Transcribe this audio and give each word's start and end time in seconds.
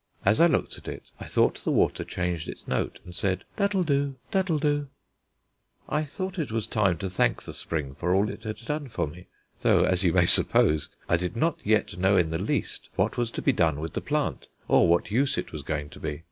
As 0.25 0.41
I 0.41 0.47
looked 0.47 0.79
at 0.79 0.87
it 0.87 1.03
I 1.19 1.27
thought 1.27 1.63
the 1.63 1.69
water 1.69 2.03
changed 2.03 2.49
its 2.49 2.67
note 2.67 2.97
and 3.05 3.13
said, 3.13 3.43
"That'll 3.57 3.83
do, 3.83 4.15
that'll 4.31 4.57
do." 4.57 4.87
I 5.87 6.05
thought 6.05 6.39
it 6.39 6.51
was 6.51 6.65
time 6.65 6.97
to 6.97 7.07
thank 7.07 7.43
the 7.43 7.53
spring 7.53 7.93
for 7.93 8.15
all 8.15 8.27
it 8.27 8.41
had 8.43 8.65
done 8.65 8.87
for 8.87 9.05
me, 9.05 9.27
though, 9.59 9.83
as 9.83 10.03
you 10.03 10.11
may 10.11 10.25
suppose, 10.25 10.89
I 11.07 11.17
did 11.17 11.35
not 11.37 11.59
yet 11.63 11.97
know 11.97 12.17
in 12.17 12.31
the 12.31 12.39
least 12.41 12.89
what 12.95 13.15
was 13.15 13.29
to 13.29 13.43
be 13.43 13.53
done 13.53 13.79
with 13.79 13.93
the 13.93 14.01
plant, 14.01 14.47
or 14.67 14.87
what 14.87 15.11
use 15.11 15.37
it 15.37 15.51
was 15.51 15.61
going 15.61 15.89
to 15.91 15.99
be. 15.99 16.19